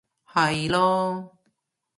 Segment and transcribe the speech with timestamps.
[0.25, 1.29] 係囉